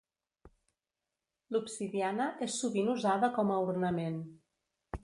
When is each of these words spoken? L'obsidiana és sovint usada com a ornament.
L'obsidiana 1.55 2.27
és 2.47 2.59
sovint 2.63 2.91
usada 2.95 3.31
com 3.39 3.55
a 3.55 3.61
ornament. 3.69 4.21